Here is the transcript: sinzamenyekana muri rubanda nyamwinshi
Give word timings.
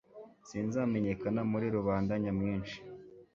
sinzamenyekana 0.47 1.41
muri 1.51 1.67
rubanda 1.75 2.13
nyamwinshi 2.23 2.77